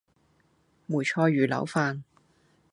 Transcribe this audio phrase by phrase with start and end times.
[0.87, 2.01] 梅菜魚柳飯